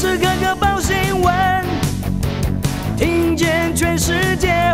[0.00, 1.62] 时刻刻报新闻，
[2.96, 4.72] 听见全世界，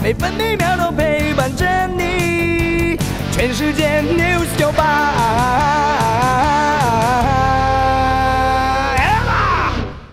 [0.00, 2.96] 每分每秒都陪伴着你。
[3.32, 4.70] 全世界 news 九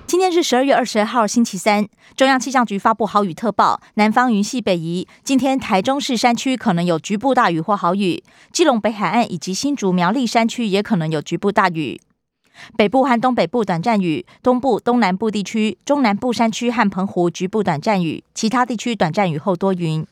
[0.08, 1.88] 今天是十二月二十二号，星期三。
[2.18, 5.08] 中央气象局发布豪雨特报，南方云系北移。
[5.24, 12.02] 今天台中市山区可能有局部大雨或豪雨，基隆北海岸以及新竹苗栗山区也可能有局部大雨。
[12.78, 20.06] 北部和东北部短暂雨，东部、东南部地区、中南部山区和澎湖局部短暂雨，其他地区短暂雨后多云。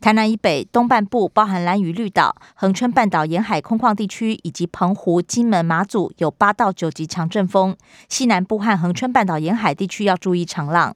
[0.00, 7.74] 台南以北东半部，包含蓝屿绿岛、恒春半岛沿海空旷地区，以及澎湖、金门、马祖有八到九级强阵风；
[8.08, 10.94] 西南部和恒春半岛沿海地区要注意长浪。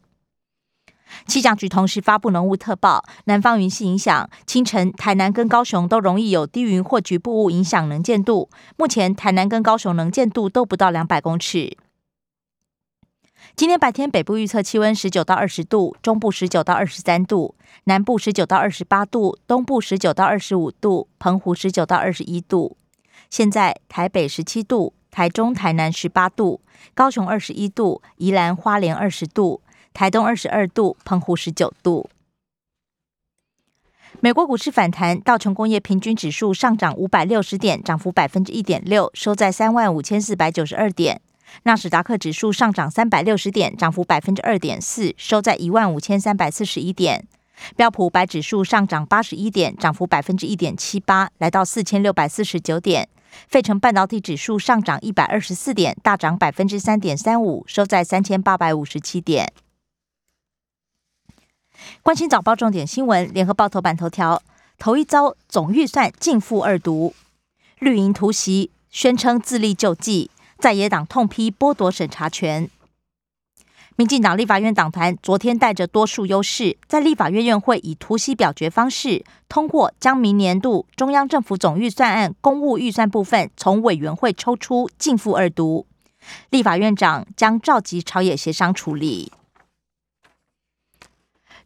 [1.27, 8.49] 气象局同时发布浓雾特报，南方云系影响，清晨台南跟高雄都容易有低云或局部雾影响能见度。
[8.77, 11.77] 目前台南跟高雄能见度都不到两百公尺。
[13.55, 22.77] 今天白天北部预测气温十九到二十度，中部十九到二十三度，南部十九到二十八度，东部十九到二十五度，澎湖十九到二十一度。
[23.31, 26.61] 现在台北十七度，台中、台南十八度，
[26.95, 29.63] 高雄二十一度，宜兰花莲二十度。
[29.97, 32.11] 台东二十二度，澎湖十九度。
[34.21, 41.23] 美国股市反弹，道琼工业平均指数上涨五百六十点，涨幅百分之一点六，收在三万五千四百九十二点。
[41.63, 47.27] 纳斯达克指数上涨三百六十点，涨幅百分之二点四，收在一万五千三百四十一点。
[47.75, 53.09] 标普五百指数上涨八十一点，涨幅百分之一点七八，来到四千六百四十九点。
[53.49, 59.51] 费城半导体指数上涨一百二十四点，大涨百分之三点三五，收在三千八百五十七点。
[62.03, 64.43] 关心早报重点新闻，联合报头版头条：
[64.79, 67.15] 头一遭总预算净负二读，
[67.79, 72.71] 绿营突袭宣称自立救济，在野党痛批剥夺审查权。
[73.99, 85.87] 民进党立法院党团昨天带着多数优势，在立法院院会以突袭表决方式通过，将明年度中央政府总预算案公务预算部分从委员会抽出净负二读，
[86.51, 89.33] 立法院长将召集朝野协商处理。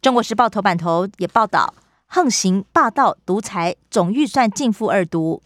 [0.00, 1.75] 中国时报头版头也报道，
[2.06, 5.43] 横行霸道独裁，总预算净负二读。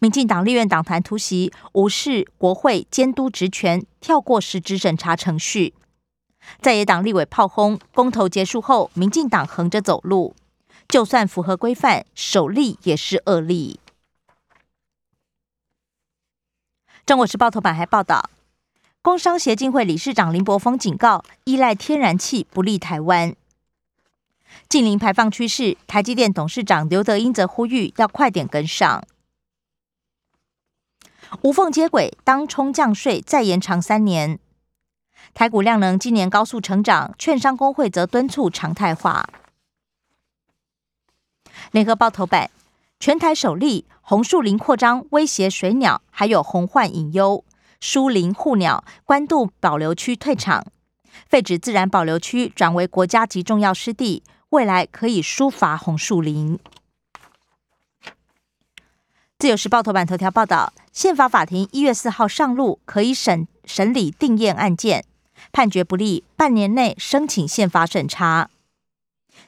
[0.00, 5.74] 民进党立院党团突袭，无视国会监督职权，跳过实质审查程序。
[6.60, 10.34] 在野党立委炮轰，公投结束后，民进党横着走路。
[10.88, 13.78] 就算符合规范，首例也是恶例。
[17.06, 18.28] 中国时报头版还报道，
[19.00, 23.34] 工商协进会理事长林柏峰警告，依赖天然气不利台湾。
[24.68, 29.04] 近零排放趋势，台积电董事长刘德英则呼吁要快点跟上。
[31.42, 34.38] 无缝接轨，当冲降税再延长三年。
[35.32, 39.28] 台股量能今年高速成长，券商工会则敦促常态化。
[41.72, 42.50] 联合报头版：
[43.00, 47.44] 全台首例红树林扩张威胁水鸟，还有红患隐忧，
[47.80, 50.64] 疏林护鸟，关渡保留区退场，
[51.26, 54.22] 废止自然保留区，转为国家级重要湿地。
[54.54, 56.60] 未来可以疏伐红树林。
[59.36, 65.04] 自由时报头版头条报道，宪法法庭一月四号上路，可以审审理定验案件，
[65.50, 68.48] 判决不利，半年内申请宪法审查。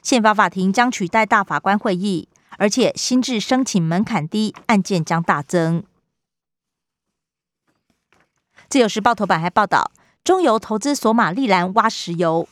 [0.03, 5.85] 宪法法庭将取代大法官会议，而且新制申请门槛低，案件将大增。
[8.67, 9.89] 自由时报头版还报道，
[10.25, 12.49] 中油投资索马利兰挖石油。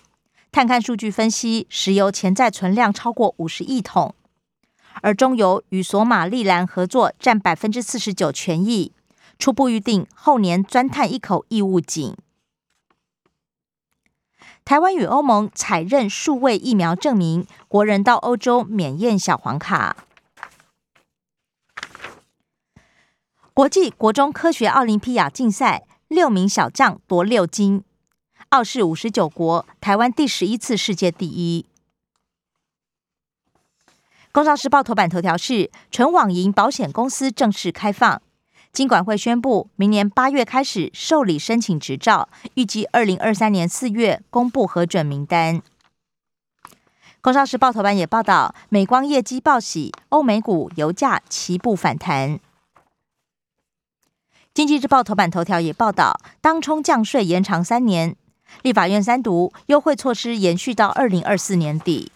[0.55, 4.16] 看看数据分析，石油潜在存量超过五十亿桶，
[5.01, 8.93] 而中油与索马利兰合作占百分之四十九权益，
[9.38, 12.16] 初步预定后年钻探一口异物井。
[14.63, 19.97] 台湾与欧盟采认数位疫苗证明，国人到欧洲免验小黄卡。
[23.53, 27.83] 国际国中科学奥林匹亚竞赛，六名小将夺六金。
[28.50, 31.66] 傲视五十九国，台湾第十一次世界第一。
[34.32, 38.22] 工商时报头版头条是：纯网银保险公司正式开放，
[38.72, 45.62] 金管会宣布，明年八月开始受理申请执照，预计二零二三年四月公布核准名单。
[47.22, 52.40] 工商时报头版也报道，美光业绩报喜，欧美股油价齐步反弹。
[54.53, 58.16] 经济日报头版头条也报道，当冲降税延长三年。
[58.62, 62.12] 立法院三读优惠措施延续到二零二四年底。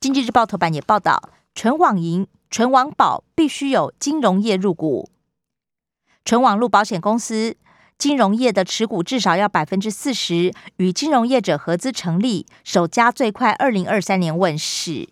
[0.00, 5.10] 经济日报头版也报道，纯网银、纯网保必须有金融业入股。
[6.24, 7.56] 纯网络保险公司、
[7.98, 15.08] 金融业的持股至少要百分之四十，与金融业者合资成立，首家最快二零二三年问世。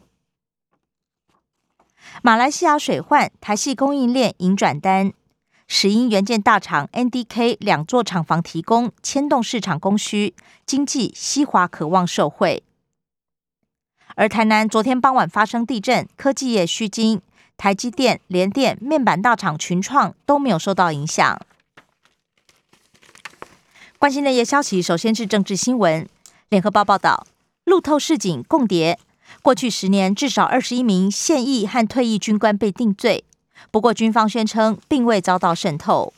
[2.22, 5.12] 马来西亚水患，台系供应链引转单，
[5.74, 10.34] 石英元件大厂 NDK 两座厂房提供牵动市场供需，
[10.66, 12.62] 经济西华渴望受惠。
[14.14, 17.22] 而台南昨天傍晚发生地震，科技业虚惊，
[17.56, 21.40] 台积电、联电、面板大厂群创都没有受到影响。
[23.98, 26.06] 关心内页消息，首先是政治新闻。
[26.50, 27.26] 联合报报道，
[27.64, 28.98] 路透市警共谍，
[29.40, 33.24] 过去十年至少二十一名现役和退役军官被定罪，
[33.70, 36.12] 不过军方宣称并未遭到渗透。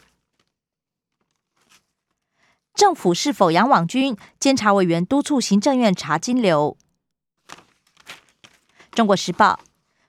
[2.74, 4.16] 政府是否养网军？
[4.40, 6.76] 监察委员督促行政院查金流。
[8.90, 9.60] 中国时报，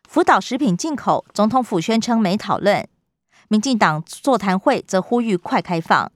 [0.07, 2.87] 福岛食品进口，总统府宣称没讨论。
[3.47, 6.11] 民进党座谈会则呼吁快开放。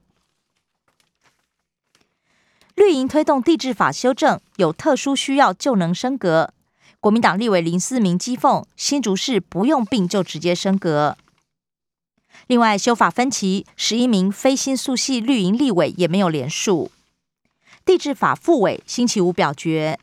[2.73, 6.53] 绿营推动地质法修正，有特殊需要就能升格。
[7.01, 11.17] 国民党立委林思明讥讽新竹市不用病就直接升格。
[12.47, 16.91] 另外，修法分歧，十一名非新宿系绿营立委也没有连署。
[17.85, 19.97] 地质法副委星期五表决。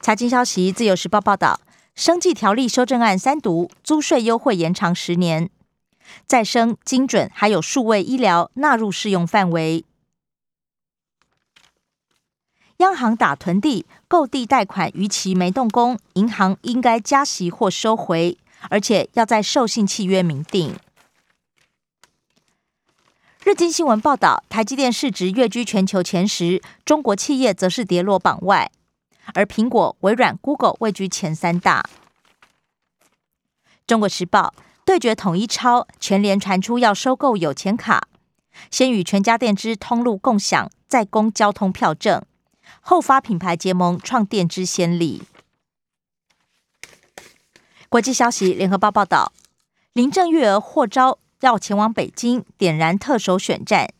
[0.00, 1.60] 财经消息，《自由时报》报道，
[1.96, 5.50] 生计条例修正案三读，租税优惠延长十年，
[6.26, 9.84] 再生、精准还有数位医疗纳入适用范围。
[12.78, 18.36] 央行打囤地、购地贷款逾期没动工，银行应该加息或收回，
[18.68, 20.76] 而且要在授信契约明定。
[23.44, 28.70] 日经新闻报道，台积电市值跃居全球前十，中国企业则是跌落榜外。
[29.34, 31.84] 而苹果、微软、Google 位居前三大。
[33.86, 34.52] 中国时报
[34.84, 38.06] 对决统一超，全联传出要收购有钱卡，
[38.70, 42.22] 先与全家电之通路共享，再供交通票证，
[42.80, 45.22] 后发品牌结盟创电之先例。
[47.88, 49.32] 国际消息，联合报报道，
[49.92, 53.92] 林郑月娥获召要前往北京点燃特首选战，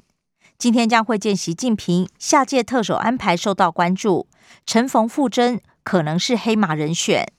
[0.58, 4.26] 今天将会见习近平，下届特首安排受到关注。
[4.64, 7.32] 陈冯富珍可能是黑马人选。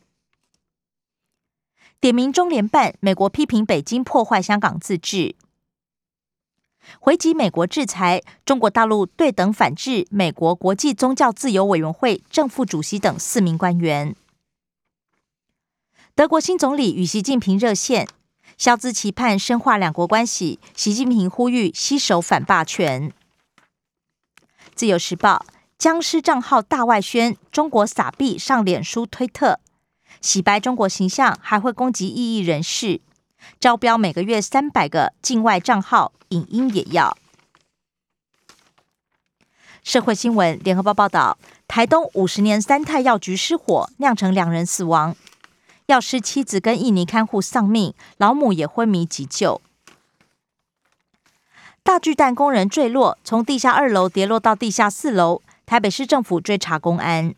[1.99, 5.35] 点名中联办，美国批评北京破坏香港自治，
[6.99, 8.21] 回击美国制裁。
[8.45, 14.15] 中国大陆对等反制美国国际宗教自由委员会正副主席等四名官员。
[16.15, 18.07] 德国新总理与习近平热线，
[18.57, 20.59] 肖兹期盼深化两国关系。
[20.75, 23.11] 习近平呼吁携手反霸权。
[24.73, 25.45] 自由时报。
[25.79, 29.59] 僵尸账号大外宣，中国撒币上脸书、推特，
[30.21, 32.99] 洗白中国形象，还会攻击异议人士，
[33.59, 37.17] 招标每个月三百个境外账号，影音也要。
[39.83, 45.15] 社会新闻，联合报报道，台东五十年三太药局失火，酿成两人死亡，
[45.85, 49.61] 药师妻子跟印尼看护丧命，老母也昏迷急救。
[51.83, 55.41] 大巨蛋工人坠落，从地下二楼跌落到地下四楼。
[55.65, 57.35] 台北市政府追查公安，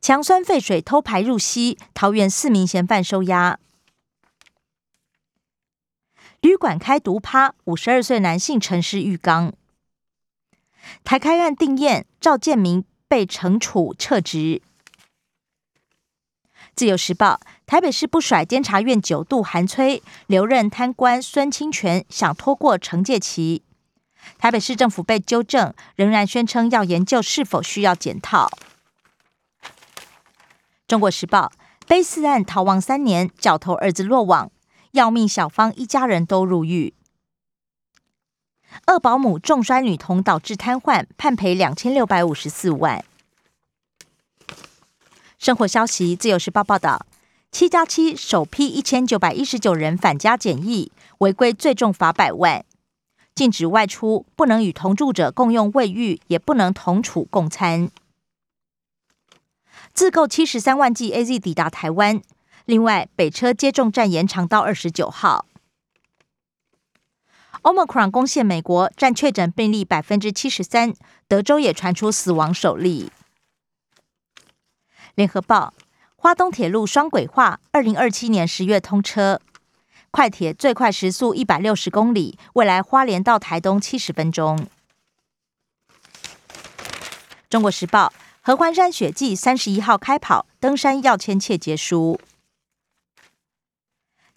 [0.00, 3.58] 强酸废水偷排入溪，桃园四名嫌犯收押。
[6.40, 9.52] 旅馆开毒趴，五十二岁男性沉尸浴缸。
[11.02, 14.62] 台开案定验，赵建明被惩处撤职。
[16.76, 23.64] 自由时报，台北市不甩监察院九度寒催，留任贪官孙清泉想拖过惩戒期。
[24.38, 28.48] 台北市政府被纠正，仍然宣称要研究是否需要检讨。
[30.86, 31.50] 中国时报：
[31.88, 34.52] 悲四案逃亡三年，角头儿子落网，
[34.92, 36.94] 要命小芳一家人都入狱。
[38.86, 43.04] 二保姆重摔女童导致瘫痪，判赔两千六百五十四万。
[45.38, 47.06] 生活消息：自由时报报道，
[47.50, 52.64] 七加七首批一千九百一十九人返家检疫，违规最重罚百万。
[53.34, 57.90] 禁止外出，不能与同住者共用卫浴，也不能同处共餐。
[59.94, 62.20] 自购七十三万剂 A Z 抵达台湾。
[62.68, 65.46] 另外，北车接种站延长到二十九号。
[67.62, 70.92] Omicron 攻陷美国，占确诊病例百分之七十三。
[71.26, 73.10] 德州也传出死亡首例。
[75.14, 75.72] 联合报：
[76.16, 79.40] 花东铁路双轨化，二零二七年十月通车。
[80.10, 84.66] 快铁最快时速一百六十公里，未来花莲到台东七十分钟。
[87.48, 92.20] 中国时报：合欢山雪季三十一号开跑，登山要签切结书。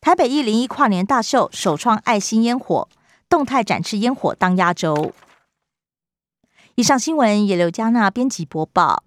[0.01, 2.89] 台北一零一跨年大秀首创爱心烟火，
[3.29, 5.13] 动态展示烟火当压轴。
[6.73, 9.03] 以上新闻由刘嘉娜编辑播报。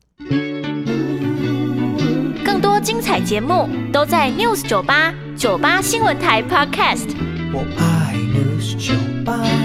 [2.44, 7.08] 更多精彩节目都在 News 九八九八新闻台 Podcast。
[7.52, 9.63] 我爱 News 酒吧。